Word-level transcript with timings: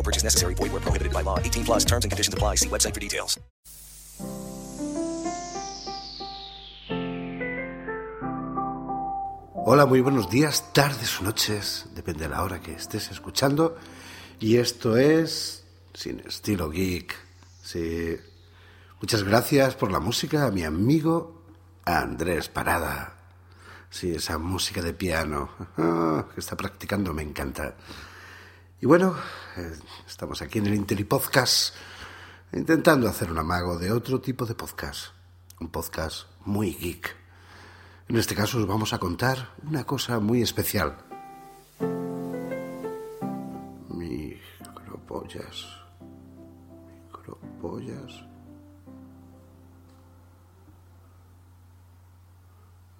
No 0.00 0.02
purchase 0.02 0.24
necessary. 0.24 0.54
Void 0.54 0.72
where 0.72 0.80
prohibited 0.80 1.12
by 1.12 1.22
law. 1.22 1.38
18 1.38 1.64
plus 1.64 1.84
terms 1.84 2.04
and 2.06 2.10
conditions 2.10 2.32
apply. 2.32 2.56
See 2.56 2.70
website 2.70 2.94
for 2.94 3.00
details. 3.00 3.38
Hola, 9.66 9.84
muy 9.86 10.00
buenos 10.00 10.30
días, 10.30 10.72
tardes 10.72 11.20
o 11.20 11.22
noches, 11.22 11.84
depende 11.94 12.24
de 12.24 12.30
la 12.30 12.42
hora 12.42 12.60
que 12.60 12.72
estés 12.72 13.10
escuchando. 13.10 13.76
Y 14.40 14.56
esto 14.56 14.96
es 14.96 15.64
Sin 15.92 16.20
Estilo 16.20 16.70
Geek. 16.70 17.14
Sí. 17.62 18.16
Muchas 19.00 19.22
gracias 19.22 19.76
por 19.76 19.92
la 19.92 20.00
música 20.00 20.46
a 20.46 20.50
mi 20.50 20.64
amigo 20.64 21.44
Andrés 21.84 22.48
Parada. 22.48 23.16
Sí, 23.90 24.12
esa 24.12 24.38
música 24.38 24.80
de 24.82 24.94
piano 24.94 25.50
ah, 25.76 26.24
que 26.34 26.40
está 26.40 26.56
practicando 26.56 27.12
me 27.12 27.22
encanta. 27.22 27.74
Y 28.82 28.86
bueno, 28.86 29.14
eh, 29.58 29.78
estamos 30.06 30.40
aquí 30.40 30.58
en 30.58 30.66
el 30.66 30.74
Interi 30.74 31.04
Podcast 31.04 31.74
intentando 32.50 33.10
hacer 33.10 33.30
un 33.30 33.36
amago 33.36 33.78
de 33.78 33.92
otro 33.92 34.22
tipo 34.22 34.46
de 34.46 34.54
podcast. 34.54 35.08
Un 35.60 35.68
podcast 35.68 36.26
muy 36.46 36.72
geek. 36.72 37.14
En 38.08 38.16
este 38.16 38.34
caso 38.34 38.56
os 38.56 38.66
vamos 38.66 38.94
a 38.94 38.98
contar 38.98 39.50
una 39.68 39.84
cosa 39.84 40.18
muy 40.18 40.40
especial. 40.40 40.96
Micropollas. 43.90 45.66
Micropollas. 47.12 48.24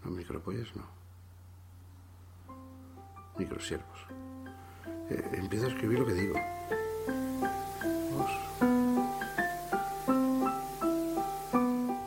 No, 0.05 0.11
micropollas 0.11 0.77
no. 0.77 0.85
Microsiervos. 3.39 4.01
Eh, 5.11 5.31
empiezo 5.35 5.67
a 5.67 5.69
escribir 5.69 5.99
lo 5.99 6.07
que 6.07 6.15
digo. 6.15 6.35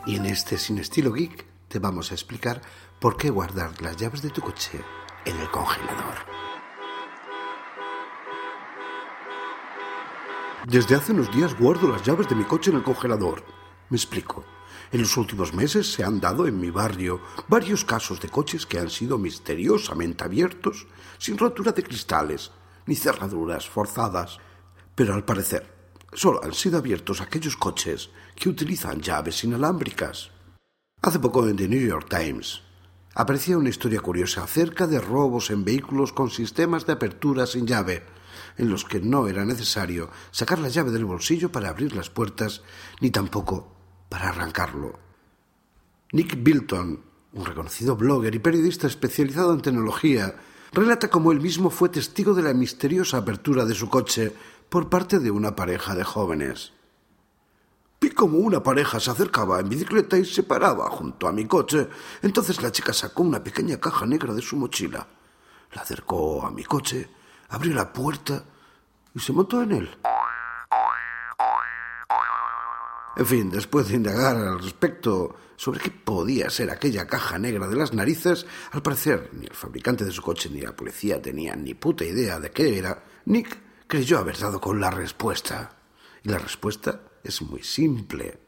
Y 0.06 0.16
en 0.16 0.26
este 0.26 0.58
Sin 0.58 0.78
Estilo 0.78 1.12
Geek 1.12 1.44
te 1.68 1.78
vamos 1.78 2.10
a 2.10 2.14
explicar 2.14 2.60
por 3.00 3.16
qué 3.16 3.30
guardar 3.30 3.80
las 3.82 3.96
llaves 3.96 4.22
de 4.22 4.30
tu 4.30 4.40
coche 4.40 4.80
en 5.24 5.36
el 5.38 5.50
congelador. 5.50 6.34
Desde 10.66 10.94
hace 10.94 11.12
unos 11.12 11.34
días 11.34 11.58
guardo 11.58 11.88
las 11.88 12.02
llaves 12.02 12.28
de 12.28 12.34
mi 12.34 12.44
coche 12.44 12.70
en 12.70 12.78
el 12.78 12.82
congelador. 12.82 13.44
Me 13.90 13.96
explico. 13.96 14.44
En 14.92 15.00
los 15.00 15.16
últimos 15.16 15.52
meses 15.52 15.92
se 15.92 16.04
han 16.04 16.20
dado 16.20 16.46
en 16.46 16.58
mi 16.58 16.70
barrio 16.70 17.20
varios 17.48 17.84
casos 17.84 18.20
de 18.20 18.28
coches 18.28 18.64
que 18.64 18.78
han 18.78 18.90
sido 18.90 19.18
misteriosamente 19.18 20.24
abiertos 20.24 20.86
sin 21.18 21.36
rotura 21.36 21.72
de 21.72 21.82
cristales 21.82 22.50
ni 22.86 22.94
cerraduras 22.94 23.68
forzadas. 23.68 24.38
Pero 24.94 25.14
al 25.14 25.24
parecer, 25.24 25.72
solo 26.12 26.42
han 26.42 26.54
sido 26.54 26.78
abiertos 26.78 27.20
aquellos 27.20 27.56
coches 27.56 28.10
que 28.36 28.48
utilizan 28.48 29.00
llaves 29.00 29.44
inalámbricas. 29.44 30.30
Hace 31.02 31.18
poco 31.18 31.46
en 31.48 31.56
The 31.56 31.68
New 31.68 31.86
York 31.86 32.08
Times 32.08 32.62
aparecía 33.14 33.58
una 33.58 33.68
historia 33.68 34.00
curiosa 34.00 34.42
acerca 34.42 34.86
de 34.86 35.00
robos 35.00 35.50
en 35.50 35.64
vehículos 35.64 36.12
con 36.12 36.30
sistemas 36.30 36.86
de 36.86 36.94
apertura 36.94 37.46
sin 37.46 37.66
llave, 37.66 38.04
en 38.56 38.70
los 38.70 38.84
que 38.84 39.00
no 39.00 39.28
era 39.28 39.44
necesario 39.44 40.10
sacar 40.30 40.58
la 40.58 40.68
llave 40.68 40.90
del 40.90 41.04
bolsillo 41.04 41.52
para 41.52 41.68
abrir 41.68 41.94
las 41.94 42.10
puertas, 42.10 42.62
ni 43.00 43.10
tampoco 43.10 43.72
para 44.08 44.28
arrancarlo. 44.28 44.98
Nick 46.12 46.42
Bilton, 46.42 47.02
un 47.32 47.44
reconocido 47.44 47.96
blogger 47.96 48.34
y 48.34 48.38
periodista 48.38 48.86
especializado 48.86 49.52
en 49.52 49.60
tecnología, 49.60 50.36
relata 50.74 51.08
cómo 51.08 51.30
él 51.30 51.40
mismo 51.40 51.70
fue 51.70 51.88
testigo 51.88 52.34
de 52.34 52.42
la 52.42 52.52
misteriosa 52.52 53.18
apertura 53.18 53.64
de 53.64 53.74
su 53.74 53.88
coche 53.88 54.34
por 54.68 54.88
parte 54.88 55.20
de 55.20 55.30
una 55.30 55.54
pareja 55.54 55.94
de 55.94 56.02
jóvenes. 56.02 56.72
Vi 58.00 58.10
como 58.10 58.38
una 58.38 58.62
pareja 58.62 58.98
se 59.00 59.10
acercaba 59.10 59.60
en 59.60 59.68
bicicleta 59.68 60.18
y 60.18 60.24
se 60.24 60.42
paraba 60.42 60.90
junto 60.90 61.28
a 61.28 61.32
mi 61.32 61.46
coche. 61.46 61.88
Entonces 62.22 62.60
la 62.60 62.72
chica 62.72 62.92
sacó 62.92 63.22
una 63.22 63.42
pequeña 63.42 63.78
caja 63.78 64.04
negra 64.04 64.34
de 64.34 64.42
su 64.42 64.56
mochila, 64.56 65.06
la 65.72 65.82
acercó 65.82 66.44
a 66.44 66.50
mi 66.50 66.64
coche, 66.64 67.08
abrió 67.48 67.72
la 67.72 67.92
puerta 67.92 68.44
y 69.14 69.20
se 69.20 69.32
montó 69.32 69.62
en 69.62 69.72
él. 69.72 69.96
En 73.16 73.26
fin, 73.26 73.50
después 73.50 73.88
de 73.88 73.94
indagar 73.94 74.36
al 74.36 74.60
respecto 74.60 75.36
sobre 75.56 75.80
qué 75.80 75.90
podía 75.90 76.50
ser 76.50 76.70
aquella 76.70 77.06
caja 77.06 77.38
negra 77.38 77.68
de 77.68 77.76
las 77.76 77.92
narices, 77.92 78.44
al 78.72 78.82
parecer 78.82 79.30
ni 79.32 79.46
el 79.46 79.54
fabricante 79.54 80.04
de 80.04 80.10
su 80.10 80.20
coche 80.20 80.50
ni 80.50 80.60
la 80.60 80.74
policía 80.74 81.22
tenían 81.22 81.62
ni 81.62 81.74
puta 81.74 82.04
idea 82.04 82.40
de 82.40 82.50
qué 82.50 82.76
era, 82.76 83.04
Nick 83.26 83.56
creyó 83.86 84.18
haber 84.18 84.36
dado 84.36 84.60
con 84.60 84.80
la 84.80 84.90
respuesta. 84.90 85.76
Y 86.24 86.28
la 86.28 86.38
respuesta 86.38 87.02
es 87.22 87.40
muy 87.42 87.62
simple. 87.62 88.40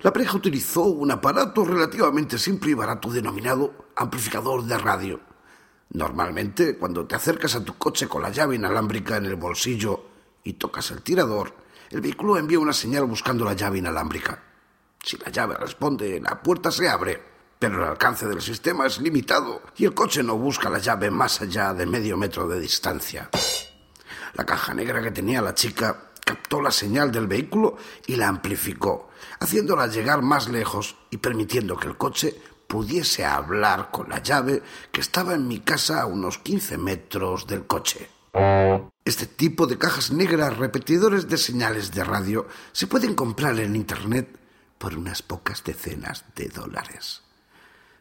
La 0.00 0.12
pareja 0.12 0.36
utilizó 0.36 0.82
un 0.84 1.10
aparato 1.10 1.64
relativamente 1.64 2.38
simple 2.38 2.70
y 2.70 2.74
barato 2.74 3.10
denominado 3.10 3.88
amplificador 3.96 4.62
de 4.62 4.78
radio. 4.78 5.20
Normalmente, 5.90 6.76
cuando 6.76 7.04
te 7.06 7.16
acercas 7.16 7.56
a 7.56 7.64
tu 7.64 7.76
coche 7.76 8.06
con 8.06 8.22
la 8.22 8.30
llave 8.30 8.54
inalámbrica 8.54 9.16
en 9.16 9.24
el 9.24 9.34
bolsillo 9.34 10.04
y 10.44 10.52
tocas 10.52 10.92
el 10.92 11.02
tirador, 11.02 11.52
el 11.90 12.00
vehículo 12.00 12.36
envía 12.36 12.58
una 12.58 12.72
señal 12.72 13.04
buscando 13.04 13.44
la 13.44 13.54
llave 13.54 13.78
inalámbrica. 13.78 14.42
Si 15.02 15.16
la 15.16 15.30
llave 15.30 15.56
responde, 15.56 16.20
la 16.20 16.42
puerta 16.42 16.70
se 16.70 16.88
abre, 16.88 17.22
pero 17.58 17.82
el 17.82 17.88
alcance 17.88 18.26
del 18.26 18.42
sistema 18.42 18.86
es 18.86 19.00
limitado 19.00 19.62
y 19.76 19.84
el 19.84 19.94
coche 19.94 20.22
no 20.22 20.36
busca 20.36 20.68
la 20.68 20.78
llave 20.78 21.10
más 21.10 21.40
allá 21.40 21.72
de 21.72 21.86
medio 21.86 22.16
metro 22.16 22.46
de 22.46 22.60
distancia. 22.60 23.30
La 24.34 24.44
caja 24.44 24.74
negra 24.74 25.02
que 25.02 25.10
tenía 25.10 25.40
la 25.40 25.54
chica 25.54 26.10
captó 26.24 26.60
la 26.60 26.70
señal 26.70 27.10
del 27.10 27.26
vehículo 27.26 27.76
y 28.06 28.16
la 28.16 28.28
amplificó, 28.28 29.08
haciéndola 29.40 29.86
llegar 29.86 30.20
más 30.20 30.48
lejos 30.48 30.96
y 31.10 31.16
permitiendo 31.16 31.76
que 31.76 31.88
el 31.88 31.96
coche 31.96 32.40
pudiese 32.66 33.24
hablar 33.24 33.90
con 33.90 34.10
la 34.10 34.22
llave 34.22 34.62
que 34.92 35.00
estaba 35.00 35.34
en 35.34 35.48
mi 35.48 35.60
casa 35.60 36.02
a 36.02 36.06
unos 36.06 36.38
15 36.38 36.76
metros 36.76 37.46
del 37.46 37.66
coche. 37.66 38.10
Este 39.08 39.24
tipo 39.24 39.66
de 39.66 39.78
cajas 39.78 40.10
negras 40.10 40.58
repetidores 40.58 41.28
de 41.28 41.38
señales 41.38 41.92
de 41.92 42.04
radio 42.04 42.46
se 42.72 42.86
pueden 42.86 43.14
comprar 43.14 43.58
en 43.58 43.74
Internet 43.74 44.38
por 44.76 44.98
unas 44.98 45.22
pocas 45.22 45.64
decenas 45.64 46.26
de 46.36 46.50
dólares. 46.50 47.22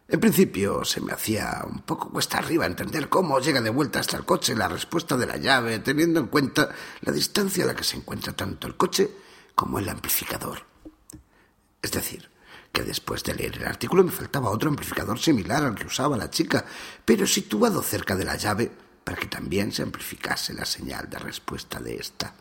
En 0.10 0.20
principio 0.20 0.84
se 0.84 1.00
me 1.00 1.14
hacía 1.14 1.64
un 1.66 1.84
poco 1.84 2.10
cuesta 2.10 2.40
arriba 2.40 2.66
entender 2.66 3.08
cómo 3.08 3.40
llega 3.40 3.62
de 3.62 3.70
vuelta 3.70 4.02
hasta 4.02 4.18
el 4.18 4.26
coche 4.26 4.54
la 4.54 4.68
respuesta 4.68 5.16
de 5.16 5.28
la 5.28 5.38
llave, 5.38 5.80
teniendo 5.80 6.20
en 6.20 6.28
cuenta 6.28 6.72
la 7.00 7.14
distancia 7.14 7.64
a 7.64 7.68
la 7.68 7.76
que 7.78 7.86
se 7.86 7.96
encuentra 7.96 8.34
tanto 8.34 8.68
el 8.68 8.76
coche 8.76 9.10
como 9.56 9.80
el 9.80 9.88
amplificador. 9.88 10.66
Es 11.82 11.92
decir, 11.94 12.30
que 12.74 12.84
después 12.84 13.24
de 13.24 13.34
leer 13.34 13.56
el 13.56 13.68
artículo 13.68 14.04
me 14.04 14.12
faltaba 14.12 14.50
otro 14.50 14.70
amplificador 14.70 15.20
similar 15.20 15.64
al 15.64 15.76
que 15.76 15.88
usaba 15.88 16.18
la 16.18 16.30
chica, 16.30 16.66
pero 17.06 17.26
situado 17.26 17.82
cerca 17.82 18.18
de 18.18 18.26
la 18.26 18.36
llave 18.36 18.87
para 19.08 19.22
que 19.22 19.28
también 19.28 19.72
se 19.72 19.84
amplificase 19.84 20.54
la 20.54 20.66
señal 20.66 21.10
de 21.10 21.18
respuesta 21.18 21.80
de 21.80 21.96
esta. 21.96 22.36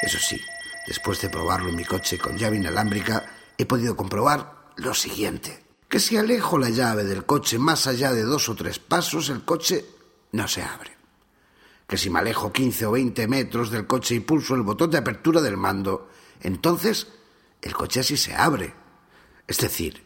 Eso 0.00 0.18
sí, 0.18 0.40
después 0.86 1.20
de 1.20 1.28
probarlo 1.28 1.68
en 1.68 1.76
mi 1.76 1.84
coche 1.84 2.16
con 2.16 2.38
llave 2.38 2.56
inalámbrica, 2.56 3.22
he 3.58 3.66
podido 3.66 3.94
comprobar 3.94 4.70
lo 4.76 4.94
siguiente, 4.94 5.62
que 5.90 6.00
si 6.00 6.16
alejo 6.16 6.56
la 6.56 6.70
llave 6.70 7.04
del 7.04 7.26
coche 7.26 7.58
más 7.58 7.86
allá 7.86 8.14
de 8.14 8.22
dos 8.22 8.48
o 8.48 8.54
tres 8.54 8.78
pasos, 8.78 9.28
el 9.28 9.44
coche 9.44 9.84
no 10.32 10.48
se 10.48 10.62
abre. 10.62 10.96
que 11.86 11.98
si 11.98 12.08
me 12.08 12.20
alejo 12.20 12.50
15 12.50 12.86
o 12.86 12.92
20 12.92 13.28
metros 13.28 13.70
del 13.70 13.86
coche 13.86 14.14
y 14.14 14.20
pulso 14.20 14.54
el 14.54 14.62
botón 14.62 14.90
de 14.90 14.96
apertura 14.96 15.42
del 15.42 15.58
mando, 15.58 16.08
entonces 16.40 17.08
el 17.60 17.74
coche 17.74 18.00
así 18.00 18.16
se 18.16 18.34
abre. 18.34 18.72
Es 19.46 19.58
decir, 19.58 20.02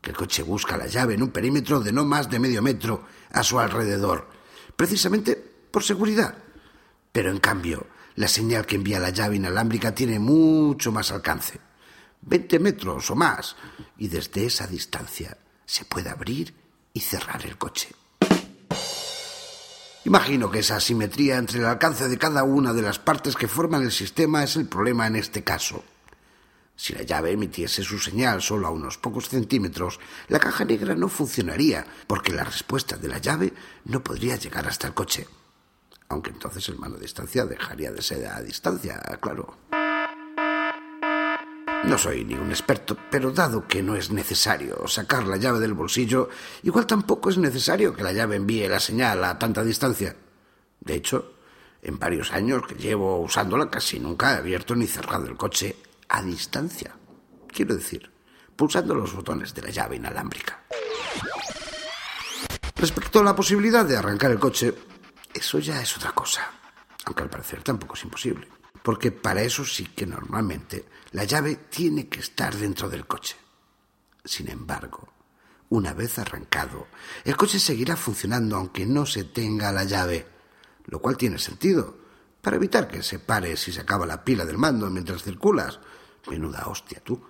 que 0.00 0.10
el 0.10 0.16
coche 0.16 0.42
busca 0.42 0.76
la 0.76 0.86
llave 0.86 1.14
en 1.14 1.22
un 1.22 1.30
perímetro 1.30 1.80
de 1.80 1.92
no 1.92 2.04
más 2.04 2.30
de 2.30 2.38
medio 2.38 2.62
metro 2.62 3.04
a 3.32 3.42
su 3.42 3.58
alrededor, 3.58 4.28
precisamente 4.76 5.36
por 5.70 5.82
seguridad. 5.82 6.36
Pero 7.12 7.30
en 7.30 7.38
cambio, 7.38 7.86
la 8.16 8.28
señal 8.28 8.66
que 8.66 8.76
envía 8.76 8.98
la 8.98 9.10
llave 9.10 9.36
inalámbrica 9.36 9.94
tiene 9.94 10.18
mucho 10.18 10.92
más 10.92 11.10
alcance, 11.10 11.60
20 12.22 12.58
metros 12.58 13.10
o 13.10 13.16
más, 13.16 13.56
y 13.98 14.08
desde 14.08 14.46
esa 14.46 14.66
distancia 14.66 15.36
se 15.64 15.84
puede 15.84 16.10
abrir 16.10 16.54
y 16.92 17.00
cerrar 17.00 17.44
el 17.46 17.56
coche. 17.56 17.88
Imagino 20.04 20.50
que 20.50 20.60
esa 20.60 20.76
asimetría 20.76 21.36
entre 21.36 21.58
el 21.58 21.66
alcance 21.66 22.08
de 22.08 22.18
cada 22.18 22.42
una 22.42 22.72
de 22.72 22.82
las 22.82 22.98
partes 22.98 23.36
que 23.36 23.48
forman 23.48 23.82
el 23.82 23.92
sistema 23.92 24.42
es 24.42 24.56
el 24.56 24.66
problema 24.66 25.06
en 25.06 25.16
este 25.16 25.44
caso. 25.44 25.84
Si 26.80 26.94
la 26.94 27.02
llave 27.02 27.32
emitiese 27.32 27.82
su 27.82 27.98
señal 27.98 28.40
solo 28.40 28.66
a 28.66 28.70
unos 28.70 28.96
pocos 28.96 29.28
centímetros, 29.28 30.00
la 30.28 30.38
caja 30.38 30.64
negra 30.64 30.94
no 30.94 31.08
funcionaría, 31.10 31.84
porque 32.06 32.32
la 32.32 32.42
respuesta 32.42 32.96
de 32.96 33.06
la 33.06 33.18
llave 33.18 33.52
no 33.84 34.02
podría 34.02 34.36
llegar 34.36 34.66
hasta 34.66 34.86
el 34.86 34.94
coche. 34.94 35.28
Aunque 36.08 36.30
entonces 36.30 36.66
el 36.70 36.78
mano 36.78 36.96
a 36.96 36.98
distancia 36.98 37.44
dejaría 37.44 37.92
de 37.92 38.00
ser 38.00 38.26
a 38.26 38.40
distancia, 38.40 38.98
claro. 39.20 39.58
No 41.84 41.98
soy 41.98 42.24
ni 42.24 42.32
un 42.32 42.48
experto, 42.48 42.96
pero 43.10 43.30
dado 43.30 43.68
que 43.68 43.82
no 43.82 43.94
es 43.94 44.10
necesario 44.10 44.88
sacar 44.88 45.26
la 45.26 45.36
llave 45.36 45.60
del 45.60 45.74
bolsillo, 45.74 46.30
igual 46.62 46.86
tampoco 46.86 47.28
es 47.28 47.36
necesario 47.36 47.94
que 47.94 48.02
la 48.02 48.14
llave 48.14 48.36
envíe 48.36 48.66
la 48.68 48.80
señal 48.80 49.22
a 49.24 49.38
tanta 49.38 49.62
distancia. 49.62 50.16
De 50.80 50.94
hecho, 50.94 51.34
en 51.82 51.98
varios 51.98 52.32
años 52.32 52.62
que 52.66 52.76
llevo 52.76 53.20
usándola 53.20 53.68
casi 53.68 54.00
nunca 54.00 54.32
he 54.32 54.38
abierto 54.38 54.74
ni 54.74 54.86
cerrado 54.86 55.26
el 55.26 55.36
coche 55.36 55.76
a 56.10 56.22
distancia. 56.22 56.94
Quiero 57.48 57.74
decir, 57.74 58.10
pulsando 58.56 58.94
los 58.94 59.14
botones 59.14 59.54
de 59.54 59.62
la 59.62 59.70
llave 59.70 59.96
inalámbrica. 59.96 60.64
Respecto 62.76 63.20
a 63.20 63.24
la 63.24 63.36
posibilidad 63.36 63.84
de 63.84 63.96
arrancar 63.96 64.30
el 64.30 64.38
coche, 64.38 64.74
eso 65.32 65.58
ya 65.58 65.80
es 65.80 65.96
otra 65.96 66.12
cosa, 66.12 66.50
aunque 67.04 67.22
al 67.22 67.30
parecer 67.30 67.62
tampoco 67.62 67.94
es 67.94 68.04
imposible, 68.04 68.48
porque 68.82 69.12
para 69.12 69.42
eso 69.42 69.64
sí 69.64 69.86
que 69.86 70.06
normalmente 70.06 70.86
la 71.12 71.24
llave 71.24 71.56
tiene 71.68 72.08
que 72.08 72.20
estar 72.20 72.54
dentro 72.56 72.88
del 72.88 73.06
coche. 73.06 73.36
Sin 74.24 74.50
embargo, 74.50 75.08
una 75.68 75.92
vez 75.92 76.18
arrancado, 76.18 76.88
el 77.24 77.36
coche 77.36 77.58
seguirá 77.58 77.96
funcionando 77.96 78.56
aunque 78.56 78.86
no 78.86 79.06
se 79.06 79.24
tenga 79.24 79.72
la 79.72 79.84
llave, 79.84 80.26
lo 80.86 81.00
cual 81.00 81.16
tiene 81.16 81.38
sentido, 81.38 81.98
para 82.40 82.56
evitar 82.56 82.88
que 82.88 83.02
se 83.02 83.18
pare 83.18 83.56
si 83.56 83.72
se 83.72 83.80
acaba 83.80 84.06
la 84.06 84.24
pila 84.24 84.44
del 84.44 84.58
mando 84.58 84.88
mientras 84.90 85.22
circulas, 85.22 85.78
Menuda 86.28 86.66
hostia, 86.66 87.00
tú. 87.00 87.20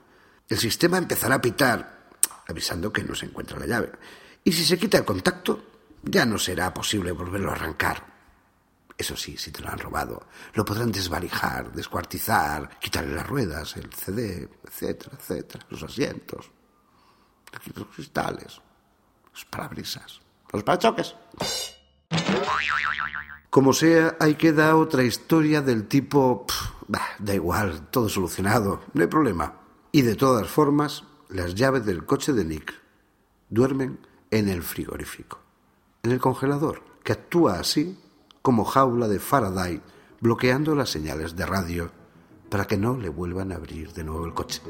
El 0.48 0.58
sistema 0.58 0.98
empezará 0.98 1.36
a 1.36 1.40
pitar, 1.40 2.08
avisando 2.48 2.92
que 2.92 3.04
no 3.04 3.14
se 3.14 3.26
encuentra 3.26 3.58
la 3.58 3.66
llave. 3.66 3.92
Y 4.42 4.52
si 4.52 4.64
se 4.64 4.78
quita 4.78 4.98
el 4.98 5.04
contacto, 5.04 5.64
ya 6.02 6.24
no 6.24 6.38
será 6.38 6.72
posible 6.72 7.12
volverlo 7.12 7.50
a 7.50 7.54
arrancar. 7.54 8.10
Eso 8.96 9.16
sí, 9.16 9.36
si 9.38 9.50
te 9.50 9.62
lo 9.62 9.70
han 9.70 9.78
robado, 9.78 10.26
lo 10.54 10.64
podrán 10.64 10.92
desvalijar, 10.92 11.72
descuartizar, 11.72 12.78
quitarle 12.78 13.14
las 13.14 13.26
ruedas, 13.26 13.76
el 13.76 13.90
CD, 13.94 14.48
etcétera, 14.64 15.16
etcétera, 15.18 15.66
los 15.70 15.82
asientos, 15.82 16.50
los 17.74 17.86
cristales, 17.88 18.60
los 19.32 19.44
parabrisas, 19.46 20.20
los 20.52 20.62
parachoques. 20.62 21.14
Como 23.48 23.72
sea, 23.72 24.16
ahí 24.20 24.34
queda 24.34 24.76
otra 24.76 25.02
historia 25.02 25.62
del 25.62 25.88
tipo... 25.88 26.46
Bah, 26.90 27.14
da 27.20 27.34
igual, 27.34 27.88
todo 27.92 28.08
solucionado, 28.08 28.80
no 28.94 29.02
hay 29.02 29.06
problema. 29.06 29.60
Y 29.92 30.02
de 30.02 30.16
todas 30.16 30.48
formas, 30.48 31.04
las 31.28 31.54
llaves 31.54 31.86
del 31.86 32.04
coche 32.04 32.32
de 32.32 32.44
Nick 32.44 32.74
duermen 33.48 34.04
en 34.32 34.48
el 34.48 34.64
frigorífico, 34.64 35.38
en 36.02 36.10
el 36.10 36.18
congelador, 36.18 36.82
que 37.04 37.12
actúa 37.12 37.60
así 37.60 37.96
como 38.42 38.64
jaula 38.64 39.06
de 39.06 39.20
Faraday, 39.20 39.80
bloqueando 40.20 40.74
las 40.74 40.90
señales 40.90 41.36
de 41.36 41.46
radio 41.46 41.92
para 42.50 42.64
que 42.64 42.76
no 42.76 42.96
le 42.96 43.08
vuelvan 43.08 43.52
a 43.52 43.54
abrir 43.54 43.92
de 43.92 44.02
nuevo 44.02 44.26
el 44.26 44.34
coche. 44.34 44.60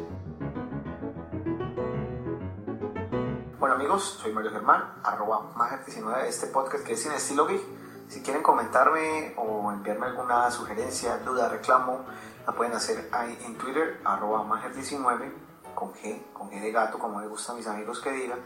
Bueno 3.58 3.76
amigos, 3.76 4.18
soy 4.20 4.34
Mario 4.34 4.50
Germán, 4.50 4.84
arroba 5.04 5.54
Mager19, 5.54 6.24
este 6.26 6.48
podcast 6.48 6.84
que 6.84 6.92
es 6.92 7.02
sin 7.02 7.12
estilo 7.12 7.46
geek 7.46 7.79
si 8.10 8.20
quieren 8.22 8.42
comentarme 8.42 9.34
o 9.36 9.70
enviarme 9.70 10.06
alguna 10.06 10.50
sugerencia, 10.50 11.18
duda, 11.18 11.48
reclamo, 11.48 12.04
la 12.44 12.52
pueden 12.52 12.74
hacer 12.74 13.08
ahí 13.12 13.38
en 13.44 13.56
Twitter, 13.56 14.00
arroba 14.04 14.42
mager19, 14.44 15.32
con 15.76 15.94
G, 15.94 16.20
con 16.32 16.50
G 16.50 16.60
de 16.60 16.72
gato, 16.72 16.98
como 16.98 17.20
les 17.20 17.30
gusta 17.30 17.52
a 17.52 17.54
mis 17.54 17.68
amigos 17.68 18.00
que 18.00 18.10
digan, 18.10 18.40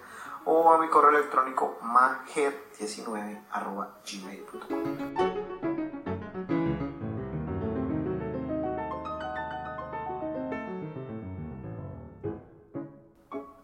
o 0.45 0.71
a 0.71 0.79
mi 0.79 0.89
correo 0.89 1.19
electrónico 1.19 1.79
mager19, 1.81 3.47
arroba 3.51 4.01
gmail.com. 4.05 4.85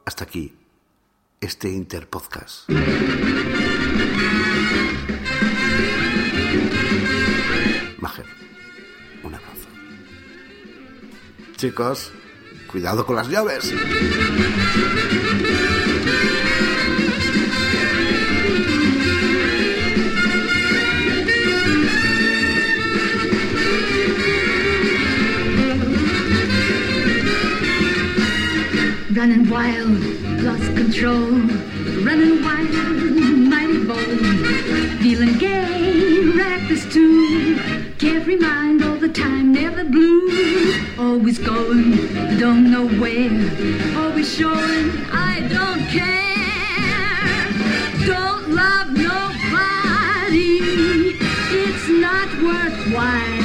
Hasta 0.06 0.24
aquí 0.24 0.58
este 1.40 1.68
Interpodcast. 1.68 2.70
Majer, 7.98 8.26
un 9.22 9.34
abrazo. 9.34 9.68
Chicos, 11.56 12.12
cuidado 12.66 13.04
con 13.04 13.16
las 13.16 13.28
llaves. 13.28 13.74
Running 29.12 29.50
wild, 29.50 30.42
lost 30.42 30.64
control. 30.76 31.49
Carefree 38.30 38.46
mind 38.46 38.84
all 38.84 38.94
the 38.94 39.08
time, 39.08 39.52
never 39.52 39.82
blue. 39.82 40.30
Always 40.98 41.38
going, 41.38 42.38
don't 42.38 42.70
know 42.70 42.86
where. 42.86 43.30
Always 43.98 44.32
showing, 44.32 44.90
I 45.10 45.40
don't 45.48 45.84
care. 45.88 46.46
Don't 48.06 48.50
love 48.50 48.92
nobody. 48.92 49.58
It's 51.50 51.88
not 51.88 52.28
worthwhile. 52.40 53.39